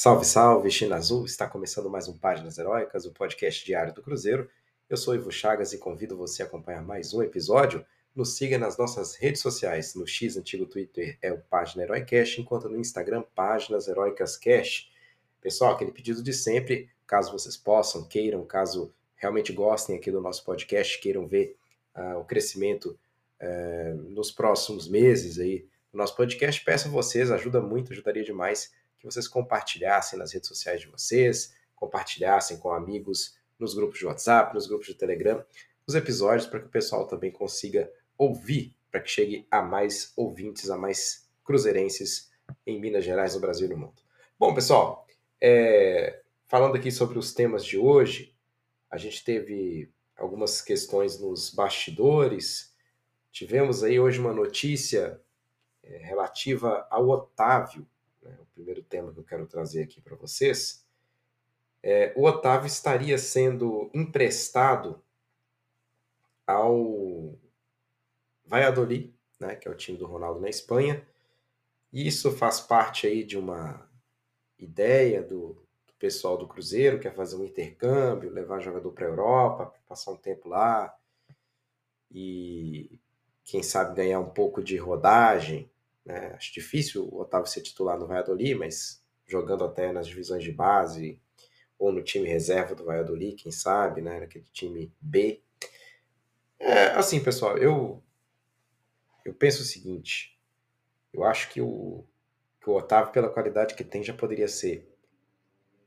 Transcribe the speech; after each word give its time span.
Salve, 0.00 0.24
salve, 0.24 0.70
China 0.70 0.94
Azul! 0.94 1.24
Está 1.24 1.48
começando 1.48 1.90
mais 1.90 2.06
um 2.06 2.16
Páginas 2.16 2.56
Heróicas, 2.56 3.04
o 3.04 3.10
podcast 3.10 3.66
diário 3.66 3.92
do 3.92 4.00
Cruzeiro. 4.00 4.48
Eu 4.88 4.96
sou 4.96 5.12
Ivo 5.12 5.28
Chagas 5.32 5.72
e 5.72 5.78
convido 5.78 6.16
você 6.16 6.40
a 6.40 6.46
acompanhar 6.46 6.84
mais 6.84 7.12
um 7.12 7.20
episódio. 7.20 7.84
Nos 8.14 8.36
siga 8.36 8.56
nas 8.58 8.78
nossas 8.78 9.16
redes 9.16 9.42
sociais. 9.42 9.96
No 9.96 10.06
X, 10.06 10.36
antigo 10.36 10.66
Twitter, 10.66 11.18
é 11.20 11.32
o 11.32 11.40
Página 11.40 11.82
Heróicast, 11.82 12.40
enquanto 12.40 12.68
no 12.68 12.78
Instagram, 12.78 13.24
Páginas 13.34 13.88
Heróicas 13.88 14.36
Cash. 14.36 14.88
Pessoal, 15.40 15.72
aquele 15.72 15.90
pedido 15.90 16.22
de 16.22 16.32
sempre, 16.32 16.88
caso 17.04 17.32
vocês 17.32 17.56
possam, 17.56 18.04
queiram, 18.04 18.46
caso 18.46 18.94
realmente 19.16 19.52
gostem 19.52 19.96
aqui 19.96 20.12
do 20.12 20.20
nosso 20.20 20.44
podcast, 20.44 20.96
queiram 21.00 21.26
ver 21.26 21.56
uh, 21.96 22.20
o 22.20 22.24
crescimento 22.24 22.96
uh, 23.42 23.96
nos 24.12 24.30
próximos 24.30 24.86
meses 24.86 25.40
aí 25.40 25.66
do 25.90 25.98
nosso 25.98 26.14
podcast, 26.14 26.64
peço 26.64 26.86
a 26.86 26.90
vocês, 26.92 27.32
ajuda 27.32 27.60
muito, 27.60 27.92
ajudaria 27.92 28.22
demais 28.22 28.77
que 28.98 29.04
vocês 29.04 29.28
compartilhassem 29.28 30.18
nas 30.18 30.32
redes 30.32 30.48
sociais 30.48 30.80
de 30.80 30.88
vocês, 30.88 31.54
compartilhassem 31.74 32.58
com 32.58 32.72
amigos 32.72 33.36
nos 33.58 33.74
grupos 33.74 33.98
de 33.98 34.06
WhatsApp, 34.06 34.54
nos 34.54 34.66
grupos 34.66 34.86
de 34.86 34.94
Telegram, 34.94 35.44
os 35.86 35.94
episódios 35.94 36.46
para 36.46 36.60
que 36.60 36.66
o 36.66 36.70
pessoal 36.70 37.06
também 37.06 37.30
consiga 37.30 37.90
ouvir, 38.16 38.76
para 38.90 39.00
que 39.00 39.08
chegue 39.10 39.46
a 39.50 39.62
mais 39.62 40.12
ouvintes, 40.16 40.70
a 40.70 40.76
mais 40.76 41.28
cruzeirenses 41.44 42.30
em 42.66 42.80
Minas 42.80 43.04
Gerais, 43.04 43.34
no 43.34 43.40
Brasil 43.40 43.66
e 43.66 43.70
no 43.70 43.76
mundo. 43.76 44.02
Bom, 44.38 44.54
pessoal, 44.54 45.06
é, 45.40 46.22
falando 46.46 46.76
aqui 46.76 46.90
sobre 46.90 47.18
os 47.18 47.32
temas 47.32 47.64
de 47.64 47.78
hoje, 47.78 48.34
a 48.90 48.96
gente 48.96 49.24
teve 49.24 49.90
algumas 50.16 50.60
questões 50.60 51.18
nos 51.20 51.50
bastidores. 51.50 52.74
Tivemos 53.30 53.84
aí 53.84 53.98
hoje 54.00 54.18
uma 54.18 54.32
notícia 54.32 55.20
é, 55.82 55.98
relativa 55.98 56.86
ao 56.90 57.08
Otávio, 57.08 57.86
né, 58.28 58.36
o 58.40 58.46
primeiro 58.46 58.82
tema 58.82 59.12
que 59.12 59.18
eu 59.18 59.24
quero 59.24 59.46
trazer 59.46 59.82
aqui 59.82 60.00
para 60.00 60.16
vocês, 60.16 60.86
é, 61.82 62.12
o 62.16 62.24
Otávio 62.24 62.66
estaria 62.66 63.16
sendo 63.18 63.90
emprestado 63.94 65.02
ao 66.46 67.34
Valladolid, 68.44 69.14
né, 69.38 69.54
que 69.54 69.68
é 69.68 69.70
o 69.70 69.76
time 69.76 69.96
do 69.96 70.06
Ronaldo 70.06 70.40
na 70.40 70.48
Espanha. 70.48 71.06
E 71.92 72.06
isso 72.06 72.32
faz 72.32 72.60
parte 72.60 73.06
aí 73.06 73.24
de 73.24 73.38
uma 73.38 73.88
ideia 74.58 75.22
do, 75.22 75.54
do 75.86 75.94
pessoal 75.98 76.36
do 76.36 76.48
Cruzeiro, 76.48 76.98
quer 76.98 77.14
fazer 77.14 77.36
um 77.36 77.44
intercâmbio, 77.44 78.30
levar 78.30 78.60
jogador 78.60 78.92
para 78.92 79.06
a 79.06 79.10
Europa, 79.10 79.74
passar 79.86 80.10
um 80.10 80.16
tempo 80.16 80.48
lá 80.48 80.94
e 82.10 82.98
quem 83.44 83.62
sabe 83.62 83.94
ganhar 83.94 84.20
um 84.20 84.30
pouco 84.30 84.62
de 84.62 84.76
rodagem 84.76 85.70
né? 86.08 86.32
Acho 86.34 86.54
difícil 86.54 87.06
o 87.06 87.20
Otávio 87.20 87.46
ser 87.46 87.60
titular 87.60 87.98
no 87.98 88.06
Valladolid, 88.06 88.54
mas 88.54 89.04
jogando 89.26 89.62
até 89.62 89.92
nas 89.92 90.06
divisões 90.06 90.42
de 90.42 90.50
base 90.50 91.20
ou 91.78 91.92
no 91.92 92.02
time 92.02 92.26
reserva 92.26 92.74
do 92.74 92.86
Valladolid, 92.86 93.36
quem 93.36 93.52
sabe, 93.52 94.00
né? 94.00 94.18
naquele 94.18 94.46
time 94.46 94.90
B. 94.98 95.42
É, 96.58 96.86
assim, 96.92 97.22
pessoal, 97.22 97.58
eu 97.58 98.02
eu 99.22 99.34
penso 99.34 99.60
o 99.60 99.66
seguinte, 99.66 100.40
eu 101.12 101.22
acho 101.22 101.50
que 101.50 101.60
o, 101.60 102.06
que 102.58 102.70
o 102.70 102.74
Otávio, 102.74 103.12
pela 103.12 103.28
qualidade 103.28 103.74
que 103.74 103.84
tem, 103.84 104.02
já 104.02 104.14
poderia 104.14 104.48
ser 104.48 104.90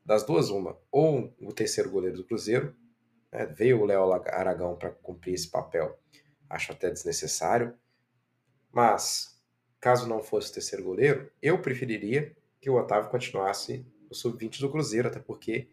das 0.05 0.23
duas 0.23 0.51
uma, 0.51 0.77
ou 0.91 1.33
o 1.41 1.51
terceiro 1.51 1.89
goleiro 1.89 2.17
do 2.17 2.23
Cruzeiro, 2.23 2.75
né? 3.31 3.47
veio 3.47 3.81
o 3.81 3.85
Léo 3.85 4.13
Aragão 4.13 4.75
para 4.75 4.91
cumprir 4.91 5.33
esse 5.33 5.49
papel, 5.49 5.99
acho 6.47 6.71
até 6.71 6.91
desnecessário, 6.91 7.75
mas 8.71 9.30
caso 9.81 10.07
não 10.07 10.21
fosse 10.21 10.53
terceiro 10.53 10.85
goleiro, 10.85 11.29
eu 11.41 11.59
preferiria 11.59 12.31
que 12.61 12.69
o 12.69 12.75
Otávio 12.75 13.09
continuasse 13.09 13.83
no 14.07 14.15
sub-20 14.15 14.61
do 14.61 14.69
Cruzeiro, 14.69 15.07
até 15.07 15.19
porque 15.19 15.67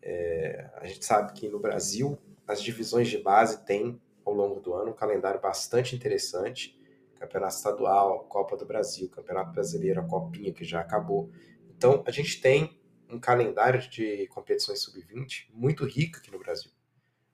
é, 0.00 0.70
a 0.76 0.86
gente 0.86 1.04
sabe 1.04 1.34
que 1.34 1.48
no 1.48 1.58
Brasil 1.58 2.18
as 2.48 2.62
divisões 2.62 3.08
de 3.08 3.18
base 3.18 3.64
têm, 3.66 4.00
ao 4.24 4.32
longo 4.32 4.58
do 4.60 4.72
ano, 4.72 4.90
um 4.90 4.94
calendário 4.94 5.40
bastante 5.40 5.94
interessante. 5.94 6.76
Campeonato 7.18 7.54
Estadual, 7.54 8.24
Copa 8.24 8.56
do 8.56 8.64
Brasil, 8.64 9.08
Campeonato 9.08 9.52
Brasileiro, 9.52 10.00
a 10.00 10.04
Copinha 10.04 10.52
que 10.52 10.64
já 10.64 10.80
acabou. 10.80 11.30
Então, 11.76 12.02
a 12.06 12.10
gente 12.10 12.40
tem 12.40 12.78
um 13.08 13.18
calendário 13.18 13.80
de 13.88 14.26
competições 14.28 14.80
sub-20 14.82 15.48
muito 15.52 15.84
rico 15.84 16.18
aqui 16.18 16.30
no 16.30 16.38
Brasil. 16.38 16.70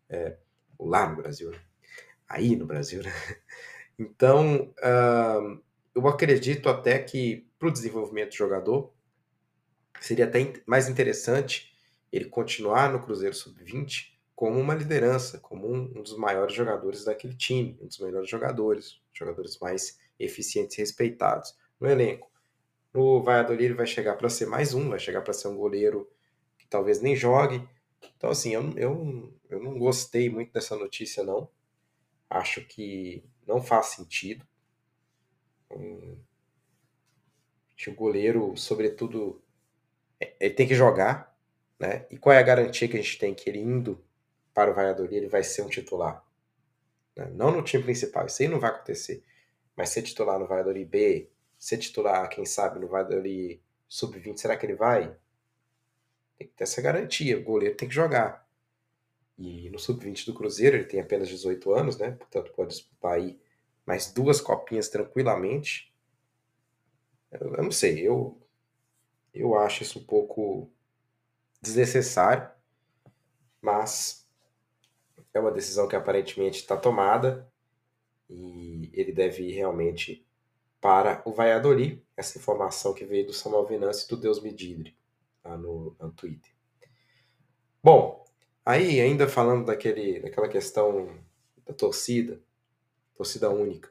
É, 0.09 0.37
lá 0.79 1.09
no 1.09 1.17
Brasil, 1.17 1.51
né? 1.51 1.61
Aí 2.29 2.57
no 2.57 2.67
Brasil, 2.67 3.03
né? 3.03 3.13
Então, 3.99 4.73
uh, 4.79 5.63
eu 5.95 6.07
acredito 6.09 6.69
até 6.69 6.99
que 6.99 7.47
para 7.59 7.69
o 7.69 7.73
desenvolvimento 7.73 8.31
do 8.31 8.37
jogador 8.37 8.93
seria 10.01 10.25
até 10.25 10.53
mais 10.67 10.89
interessante 10.89 11.73
ele 12.11 12.27
continuar 12.27 12.93
no 12.93 13.01
Cruzeiro 13.01 13.35
Sub-20 13.35 14.13
como 14.35 14.59
uma 14.59 14.75
liderança, 14.75 15.39
como 15.39 15.69
um, 15.69 15.93
um, 15.97 16.03
dos 16.03 16.17
maiores 16.17 16.55
jogadores 16.55 17.05
daquele 17.05 17.35
time, 17.35 17.79
um 17.81 17.87
dos 17.87 17.99
melhores 18.01 18.29
jogadores, 18.29 19.01
jogadores 19.13 19.59
mais 19.59 19.99
eficientes 20.19 20.77
e 20.77 20.81
respeitados 20.81 21.57
no 21.81 21.89
elenco. 21.89 22.31
No 22.93 23.23
Valladolid 23.23 23.65
ele 23.65 23.75
vai 23.75 23.87
chegar 23.87 24.17
para 24.17 24.29
ser 24.29 24.47
mais 24.47 24.75
um, 24.75 24.91
vai 24.91 24.99
chegar 24.99 25.23
para 25.23 25.33
ser 25.33 25.49
um 25.49 25.57
goleiro 25.57 26.11
que 26.59 26.67
talvez 26.67 27.01
nem 27.01 27.15
jogue. 27.15 27.67
Então, 28.17 28.31
assim, 28.31 28.53
eu, 28.53 28.73
eu, 28.77 29.33
eu 29.49 29.63
não 29.63 29.79
gostei 29.79 30.29
muito 30.29 30.53
dessa 30.53 30.77
notícia, 30.77 31.23
não. 31.23 31.49
Acho 32.29 32.67
que 32.67 33.25
não 33.47 33.63
faz 33.63 33.87
sentido. 33.87 34.45
Um, 35.77 36.19
o 37.87 37.95
goleiro, 37.95 38.57
sobretudo, 38.57 39.43
é, 40.21 40.35
ele 40.39 40.55
tem 40.55 40.69
que 40.69 40.75
jogar, 40.75 41.37
né? 41.79 42.07
E 42.11 42.17
qual 42.17 42.33
é 42.33 42.39
a 42.39 42.43
garantia 42.43 42.89
que 42.89 42.97
a 42.97 43.03
gente 43.03 43.19
tem 43.19 43.35
que 43.35 43.49
ele 43.51 43.59
indo 43.59 44.03
para 44.55 44.71
o 44.71 44.75
Valladolid 44.75 45.17
ele 45.17 45.29
vai 45.29 45.43
ser 45.43 45.63
um 45.63 45.69
titular? 45.69 46.25
Né? 47.17 47.31
Não 47.35 47.51
no 47.51 47.63
time 47.63 47.83
principal, 47.83 48.27
isso 48.27 48.43
aí 48.43 48.49
não 48.49 48.61
vai 48.61 48.71
acontecer. 48.71 49.25
Mas 49.77 49.89
ser 49.89 50.03
titular 50.03 50.39
no 50.39 50.47
Valladolid 50.47 50.89
B, 50.89 51.31
ser 51.59 51.79
titular, 51.79 52.29
quem 52.29 52.45
sabe, 52.45 52.79
no 52.79 52.89
Valladolid 52.89 53.61
sub-20, 53.89 54.37
será 54.39 54.57
que 54.57 54.67
ele 54.67 54.75
vai? 54.75 55.17
Tem 56.39 56.47
que 56.47 56.55
ter 56.55 56.65
essa 56.65 56.81
garantia, 56.81 57.39
o 57.39 57.43
goleiro 57.43 57.77
tem 57.77 57.89
que 57.89 57.95
jogar. 57.95 58.49
E 59.39 59.69
no 59.71 59.79
sub-20 59.79 60.27
do 60.27 60.35
Cruzeiro 60.35 60.77
ele 60.77 60.85
tem 60.85 61.01
apenas 61.01 61.29
18 61.29 61.73
anos, 61.73 61.97
né? 61.97 62.13
Portanto, 62.13 62.53
pode 62.53 62.71
disputar 62.71 63.15
aí 63.15 63.41
mais 63.87 64.13
duas 64.13 64.41
copinhas 64.41 64.89
tranquilamente. 64.89 65.93
Eu, 67.31 67.55
eu 67.55 67.63
não 67.63 67.71
sei, 67.71 68.07
eu, 68.07 68.41
eu 69.33 69.57
acho 69.57 69.83
isso 69.83 69.99
um 69.99 70.05
pouco 70.05 70.71
desnecessário, 71.61 72.51
mas 73.61 74.29
é 75.33 75.41
uma 75.41 75.53
decisão 75.53 75.89
que 75.89 75.97
aparentemente 75.97 76.59
está 76.61 76.77
tomada 76.77 77.51
e 78.29 78.91
ele 78.93 79.13
deve 79.13 79.45
ir 79.45 79.53
realmente 79.53 80.27
para 80.81 81.23
o 81.25 81.33
Valladolid, 81.33 82.03
essa 82.17 82.39
informação 82.39 82.93
que 82.93 83.05
veio 83.05 83.27
do 83.27 83.33
Samuel 83.33 83.65
Venâncio 83.65 84.05
e 84.05 84.09
do 84.09 84.17
Deus 84.17 84.43
Medidre, 84.43 84.97
lá 85.45 85.57
no, 85.57 85.97
no 86.01 86.11
Twitter. 86.11 86.51
Bom, 87.83 88.25
aí 88.67 89.01
ainda 89.01 89.29
falando 89.29 89.67
daquele, 89.67 90.21
daquela 90.21 90.49
questão 90.49 91.17
da 91.65 91.73
torcida, 91.73 92.41
torcida 93.23 93.49
única. 93.51 93.89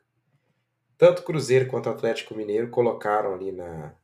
Tanto 0.97 1.23
Cruzeiro 1.23 1.69
quanto 1.69 1.89
Atlético 1.89 2.35
Mineiro 2.35 2.69
colocaram 2.69 3.33
ali 3.33 3.51
na 3.51 3.95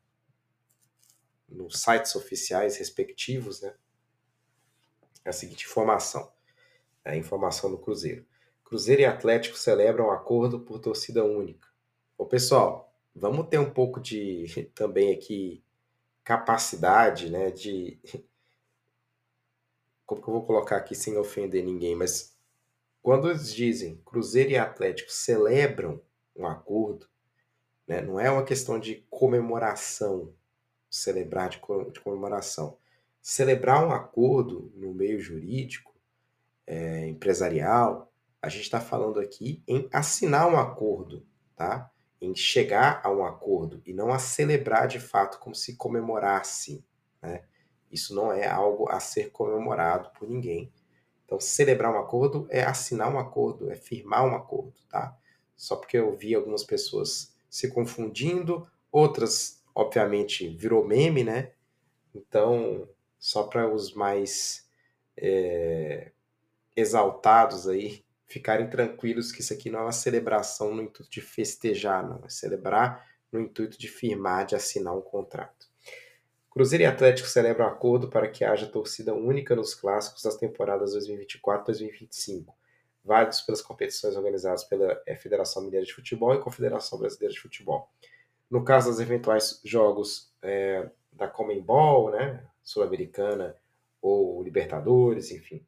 nos 1.49 1.79
sites 1.79 2.13
oficiais 2.15 2.77
respectivos, 2.77 3.61
né, 3.61 3.73
a 5.23 5.31
seguinte 5.31 5.65
informação, 5.65 6.29
a 7.05 7.15
informação 7.15 7.71
do 7.71 7.77
Cruzeiro. 7.77 8.25
Cruzeiro 8.65 9.01
e 9.01 9.05
Atlético 9.05 9.57
celebram 9.57 10.11
acordo 10.11 10.59
por 10.59 10.79
torcida 10.79 11.23
única. 11.23 11.69
Ô 12.17 12.25
pessoal, 12.25 12.93
vamos 13.15 13.47
ter 13.47 13.59
um 13.59 13.69
pouco 13.69 13.99
de 13.99 14.45
também 14.75 15.13
aqui 15.13 15.63
capacidade, 16.23 17.29
né, 17.29 17.51
de 17.51 17.99
como 20.05 20.21
que 20.21 20.27
eu 20.27 20.33
vou 20.33 20.45
colocar 20.45 20.77
aqui 20.77 20.95
sem 20.95 21.17
ofender 21.17 21.63
ninguém, 21.63 21.95
mas 21.95 22.36
quando 23.07 23.29
eles 23.29 23.53
dizem 23.53 24.01
Cruzeiro 24.03 24.49
e 24.49 24.57
Atlético 24.57 25.09
celebram 25.09 26.01
um 26.35 26.45
acordo, 26.45 27.07
né, 27.87 28.01
não 28.01 28.19
é 28.19 28.29
uma 28.29 28.43
questão 28.43 28.77
de 28.77 28.95
comemoração, 29.09 30.33
celebrar 30.89 31.47
de, 31.47 31.57
comemoração. 32.03 32.77
Celebrar 33.21 33.87
um 33.87 33.93
acordo 33.93 34.73
no 34.75 34.93
meio 34.93 35.21
jurídico, 35.21 35.95
é, 36.65 37.07
empresarial, 37.07 38.11
a 38.41 38.49
gente 38.49 38.63
está 38.63 38.81
falando 38.81 39.21
aqui 39.21 39.63
em 39.65 39.87
assinar 39.93 40.45
um 40.45 40.57
acordo, 40.57 41.25
tá? 41.55 41.89
Em 42.19 42.35
chegar 42.35 42.99
a 43.05 43.09
um 43.09 43.23
acordo 43.23 43.81
e 43.85 43.93
não 43.93 44.11
a 44.11 44.19
celebrar 44.19 44.85
de 44.85 44.99
fato 44.99 45.39
como 45.39 45.55
se 45.55 45.77
comemorasse, 45.77 46.83
né? 47.21 47.45
Isso 47.89 48.13
não 48.13 48.33
é 48.33 48.45
algo 48.45 48.89
a 48.89 48.99
ser 48.99 49.31
comemorado 49.31 50.09
por 50.09 50.27
ninguém. 50.27 50.73
Então, 51.27 51.41
celebrar 51.41 51.93
um 51.93 51.99
acordo 51.99 52.47
é 52.49 52.63
assinar 52.63 53.13
um 53.13 53.19
acordo, 53.19 53.69
é 53.69 53.75
firmar 53.75 54.25
um 54.25 54.33
acordo, 54.33 54.73
tá? 54.89 55.13
Só 55.57 55.75
porque 55.75 55.97
eu 55.97 56.15
vi 56.15 56.33
algumas 56.33 56.63
pessoas 56.63 57.35
se 57.49 57.69
confundindo, 57.69 58.65
outras, 58.89 59.61
obviamente, 59.75 60.47
virou 60.47 60.87
meme, 60.87 61.25
né? 61.25 61.51
Então, 62.15 62.87
só 63.19 63.43
para 63.43 63.69
os 63.69 63.93
mais 63.93 64.69
é, 65.17 66.11
exaltados 66.73 67.67
aí 67.67 68.05
ficarem 68.25 68.69
tranquilos 68.69 69.31
que 69.31 69.41
isso 69.41 69.53
aqui 69.53 69.69
não 69.69 69.79
é 69.79 69.83
uma 69.83 69.91
celebração 69.91 70.73
no 70.73 70.83
intuito 70.83 71.11
de 71.11 71.21
festejar, 71.21 72.07
não. 72.07 72.23
É 72.25 72.29
celebrar 72.29 73.05
no 73.29 73.41
intuito 73.41 73.77
de 73.77 73.89
firmar, 73.89 74.45
de 74.45 74.55
assinar 74.55 74.95
um 74.95 75.01
contrato. 75.01 75.67
Cruzeiro 76.57 76.85
e 76.85 76.87
Atlético 76.87 77.29
celebram 77.29 77.67
acordo 77.67 78.09
para 78.09 78.27
que 78.27 78.43
haja 78.43 78.65
torcida 78.65 79.13
única 79.13 79.55
nos 79.55 79.75
clássicos 79.75 80.23
das 80.23 80.37
temporadas 80.37 80.95
2024-2025, 80.95 82.47
válidos 83.05 83.41
pelas 83.41 83.61
competições 83.61 84.15
organizadas 84.15 84.63
pela 84.63 84.99
eh, 85.05 85.15
Federação 85.15 85.61
Mineira 85.61 85.85
de 85.85 85.93
Futebol 85.93 86.33
e 86.33 86.39
Confederação 86.39 86.97
Brasileira 86.97 87.31
de 87.31 87.39
Futebol. 87.39 87.87
No 88.49 88.65
caso 88.65 88.89
dos 88.89 88.99
eventuais 88.99 89.61
jogos 89.63 90.33
é, 90.41 90.89
da 91.13 91.27
Comembol, 91.27 92.09
né, 92.09 92.43
Sul-Americana 92.63 93.55
ou 94.01 94.41
Libertadores, 94.41 95.29
enfim. 95.29 95.63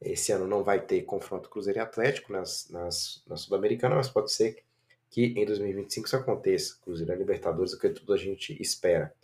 Esse 0.00 0.32
ano 0.32 0.48
não 0.48 0.64
vai 0.64 0.80
ter 0.80 1.02
confronto 1.02 1.48
Cruzeiro 1.48 1.78
e 1.78 1.80
Atlético 1.80 2.32
nas, 2.32 2.68
nas, 2.70 3.22
na 3.24 3.36
Sul-Americana, 3.36 3.94
mas 3.94 4.08
pode 4.08 4.32
ser 4.32 4.64
que 5.10 5.26
em 5.26 5.46
2025 5.46 6.08
isso 6.08 6.16
aconteça. 6.16 6.76
Cruzeiro 6.82 7.12
e 7.12 7.16
Libertadores, 7.16 7.72
o 7.72 7.78
que 7.78 7.88
tudo 7.90 8.12
a 8.12 8.16
gente 8.16 8.60
espera. 8.60 9.14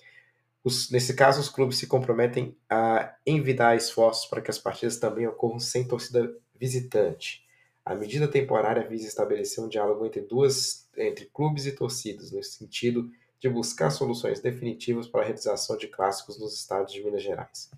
Os, 0.64 0.90
nesse 0.90 1.14
caso, 1.14 1.40
os 1.40 1.50
clubes 1.50 1.76
se 1.76 1.86
comprometem 1.86 2.56
a 2.70 3.14
envidar 3.26 3.76
esforços 3.76 4.26
para 4.26 4.40
que 4.40 4.50
as 4.50 4.58
partidas 4.58 4.96
também 4.96 5.26
ocorram 5.26 5.60
sem 5.60 5.86
torcida 5.86 6.34
visitante. 6.58 7.44
A 7.84 7.94
medida 7.94 8.26
temporária 8.26 8.88
visa 8.88 9.06
estabelecer 9.06 9.62
um 9.62 9.68
diálogo 9.68 10.06
entre 10.06 10.22
duas 10.22 10.88
entre 10.96 11.26
clubes 11.26 11.66
e 11.66 11.72
torcidas, 11.72 12.30
no 12.30 12.42
sentido 12.42 13.10
de 13.38 13.48
buscar 13.48 13.90
soluções 13.90 14.40
definitivas 14.40 15.06
para 15.06 15.20
a 15.20 15.24
realização 15.24 15.76
de 15.76 15.88
clássicos 15.88 16.38
nos 16.38 16.54
estados 16.54 16.92
de 16.92 17.04
Minas 17.04 17.22
Gerais. 17.22 17.70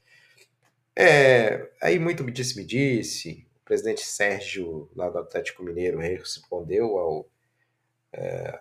É, 0.95 1.69
aí 1.83 1.99
muito 1.99 2.23
me 2.23 2.31
disse, 2.31 2.57
me 2.57 2.65
disse, 2.65 3.47
o 3.63 3.65
presidente 3.65 4.03
Sérgio, 4.03 4.89
lá 4.95 5.09
do 5.11 5.19
Atlético 5.19 5.65
Mineiro, 5.65 5.99
respondeu 5.99 6.99
ao, 6.99 7.29
é, 8.13 8.61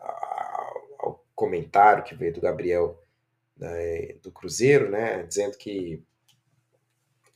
ao 0.97 1.23
comentário 1.35 2.03
que 2.03 2.15
veio 2.15 2.33
do 2.33 2.41
Gabriel 2.41 2.99
do 4.21 4.31
Cruzeiro, 4.31 4.89
né, 4.89 5.23
dizendo 5.23 5.57
que 5.57 6.03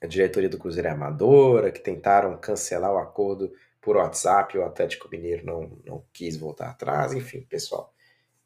a 0.02 0.08
diretoria 0.08 0.50
do 0.50 0.58
Cruzeiro 0.58 0.88
é 0.88 0.92
amadora, 0.92 1.72
que 1.72 1.80
tentaram 1.80 2.38
cancelar 2.38 2.94
o 2.94 2.98
acordo 2.98 3.52
por 3.82 3.98
WhatsApp, 3.98 4.58
o 4.58 4.66
Atlético 4.66 5.10
Mineiro 5.10 5.46
não, 5.46 5.80
não 5.86 6.06
quis 6.12 6.38
voltar 6.38 6.70
atrás, 6.70 7.14
enfim, 7.14 7.42
pessoal. 7.42 7.94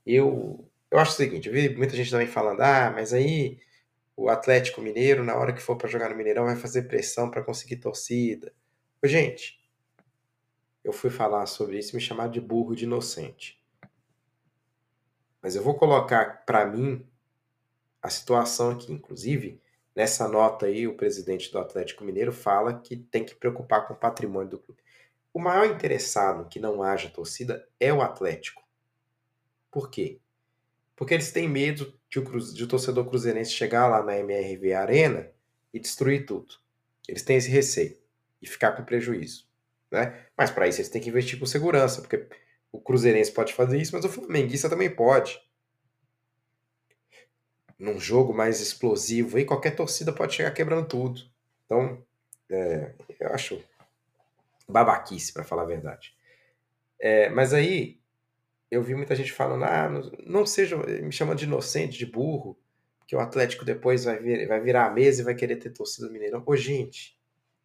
Eu, 0.06 0.70
eu 0.90 1.00
acho 1.00 1.12
o 1.12 1.16
seguinte, 1.16 1.48
eu 1.48 1.54
vi 1.54 1.76
muita 1.76 1.96
gente 1.96 2.12
também 2.12 2.28
falando, 2.28 2.62
ah, 2.62 2.92
mas 2.92 3.14
aí 3.14 3.60
o 4.16 4.30
Atlético 4.30 4.82
Mineiro, 4.82 5.24
na 5.24 5.36
hora 5.36 5.54
que 5.54 5.62
for 5.62 5.76
para 5.76 5.90
jogar 5.90 6.10
no 6.10 6.16
Mineirão, 6.16 6.46
vai 6.46 6.56
fazer 6.56 6.84
pressão 6.84 7.30
para 7.30 7.44
conseguir 7.44 7.78
torcida. 7.78 8.54
Gente, 9.04 9.60
eu 10.84 10.94
fui 10.94 11.10
falar 11.10 11.46
sobre 11.46 11.80
isso 11.80 11.94
e 11.94 11.96
me 11.96 12.02
chamaram 12.02 12.32
de 12.32 12.40
burro 12.40 12.76
de 12.76 12.84
inocente. 12.84 13.62
Mas 15.42 15.56
eu 15.56 15.64
vou 15.64 15.76
colocar 15.76 16.46
para 16.46 16.66
mim 16.66 17.06
a 18.04 18.10
situação 18.10 18.72
aqui. 18.72 18.92
Inclusive, 18.92 19.62
nessa 19.96 20.28
nota 20.28 20.66
aí, 20.66 20.86
o 20.86 20.98
presidente 20.98 21.50
do 21.50 21.58
Atlético 21.58 22.04
Mineiro 22.04 22.34
fala 22.34 22.74
que 22.82 22.98
tem 22.98 23.24
que 23.24 23.34
preocupar 23.34 23.88
com 23.88 23.94
o 23.94 23.98
patrimônio 23.98 24.50
do 24.50 24.60
clube. 24.60 24.84
O 25.34 25.40
maior 25.40 25.66
interessado 25.66 26.48
que 26.50 26.60
não 26.60 26.84
haja 26.84 27.10
torcida 27.10 27.66
é 27.80 27.92
o 27.94 28.02
Atlético. 28.02 28.62
Por 29.72 29.90
quê? 29.90 30.20
Porque 30.96 31.14
eles 31.14 31.32
têm 31.32 31.48
medo 31.48 31.98
de 32.10 32.20
o, 32.20 32.40
de 32.54 32.64
o 32.64 32.68
torcedor 32.68 33.06
cruzeirense 33.06 33.52
chegar 33.52 33.88
lá 33.88 34.04
na 34.04 34.20
MRV 34.20 34.74
Arena 34.74 35.32
e 35.74 35.80
destruir 35.80 36.26
tudo. 36.26 36.56
Eles 37.08 37.24
têm 37.24 37.38
esse 37.38 37.50
receio 37.50 37.98
e 38.40 38.46
ficar 38.46 38.74
com 38.74 38.84
prejuízo. 38.84 39.48
Né? 39.90 40.26
Mas 40.38 40.52
para 40.52 40.68
isso 40.68 40.82
eles 40.82 40.90
têm 40.90 41.02
que 41.02 41.10
investir 41.10 41.40
com 41.40 41.46
segurança, 41.46 42.02
porque 42.02 42.28
o 42.72 42.80
cruzeirense 42.80 43.32
pode 43.32 43.54
fazer 43.54 43.82
isso, 43.82 43.96
mas 43.96 44.06
o 44.06 44.10
flamenguista 44.10 44.70
também 44.70 44.94
pode. 44.94 45.42
Num 47.84 48.00
jogo 48.00 48.34
mais 48.34 48.62
explosivo, 48.62 49.36
aí 49.36 49.44
qualquer 49.44 49.76
torcida 49.76 50.14
pode 50.14 50.34
chegar 50.34 50.52
quebrando 50.52 50.88
tudo. 50.88 51.22
Então, 51.66 52.02
é, 52.50 52.94
eu 53.20 53.28
acho 53.34 53.62
babaquice, 54.68 55.34
para 55.34 55.44
falar 55.44 55.64
a 55.64 55.66
verdade. 55.66 56.16
É, 56.98 57.28
mas 57.28 57.54
aí, 57.54 58.00
eu 58.72 58.82
vi 58.82 58.96
muita 58.96 59.14
gente 59.16 59.34
falando, 59.34 59.66
ah, 59.66 59.90
não 60.26 60.46
seja, 60.46 60.78
me 60.78 61.12
chamando 61.12 61.40
de 61.40 61.44
inocente, 61.44 61.98
de 61.98 62.06
burro, 62.06 62.58
que 63.06 63.18
o 63.18 63.20
Atlético 63.20 63.66
depois 63.66 64.06
vai, 64.06 64.18
vir, 64.18 64.48
vai 64.48 64.62
virar 64.62 64.86
a 64.86 64.92
mesa 64.92 65.22
e 65.22 65.26
vai 65.26 65.36
querer 65.36 65.58
ter 65.58 65.72
torcida 65.72 66.08
do 66.08 66.14
Mineirão. 66.14 66.42
Ô, 66.46 66.56
gente, 66.56 67.20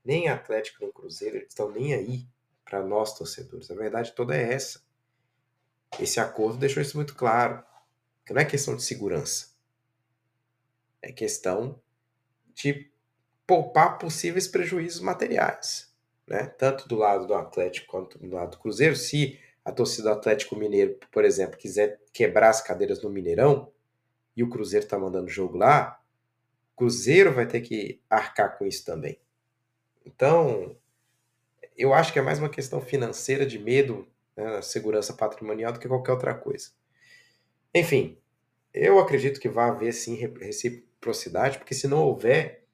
nem 0.04 0.28
Atlético 0.28 0.78
nem 0.80 0.90
Cruzeiro 0.90 1.38
estão 1.38 1.70
nem 1.70 1.94
aí 1.94 2.26
para 2.64 2.82
nós 2.82 3.16
torcedores. 3.16 3.70
A 3.70 3.74
verdade 3.76 4.12
toda 4.16 4.36
é 4.36 4.52
essa. 4.52 4.82
Esse 6.00 6.18
acordo 6.18 6.58
deixou 6.58 6.82
isso 6.82 6.96
muito 6.96 7.14
claro. 7.14 7.62
Que 8.26 8.34
não 8.34 8.42
é 8.42 8.44
questão 8.44 8.74
de 8.74 8.82
segurança. 8.82 9.47
É 11.02 11.12
questão 11.12 11.80
de 12.54 12.90
poupar 13.46 13.98
possíveis 13.98 14.46
prejuízos 14.46 15.00
materiais. 15.00 15.92
Né? 16.26 16.46
Tanto 16.46 16.86
do 16.86 16.96
lado 16.96 17.26
do 17.26 17.34
Atlético 17.34 17.86
quanto 17.86 18.18
do 18.18 18.34
lado 18.34 18.52
do 18.52 18.58
Cruzeiro. 18.58 18.94
Se 18.94 19.38
a 19.64 19.72
torcida 19.72 20.10
do 20.10 20.18
Atlético 20.18 20.56
Mineiro, 20.56 20.98
por 21.10 21.24
exemplo, 21.24 21.56
quiser 21.56 22.00
quebrar 22.12 22.50
as 22.50 22.60
cadeiras 22.60 23.02
no 23.02 23.10
Mineirão 23.10 23.72
e 24.36 24.42
o 24.42 24.48
Cruzeiro 24.48 24.84
está 24.84 24.98
mandando 24.98 25.28
jogo 25.28 25.56
lá, 25.56 26.00
o 26.72 26.76
Cruzeiro 26.78 27.32
vai 27.32 27.46
ter 27.46 27.60
que 27.60 28.00
arcar 28.08 28.56
com 28.56 28.66
isso 28.66 28.84
também. 28.84 29.18
Então, 30.04 30.76
eu 31.76 31.94
acho 31.94 32.12
que 32.12 32.18
é 32.18 32.22
mais 32.22 32.38
uma 32.38 32.48
questão 32.48 32.80
financeira 32.80 33.46
de 33.46 33.58
medo, 33.58 34.06
né, 34.36 34.60
segurança 34.62 35.12
patrimonial, 35.12 35.72
do 35.72 35.78
que 35.78 35.88
qualquer 35.88 36.12
outra 36.12 36.34
coisa. 36.34 36.70
Enfim, 37.74 38.18
eu 38.72 38.98
acredito 38.98 39.40
que 39.40 39.48
vai 39.48 39.68
haver 39.68 39.92
sim 39.92 40.14
reciprocidade, 40.98 41.58
porque 41.58 41.74
se 41.74 41.88
não 41.88 42.02
houver, 42.02 42.64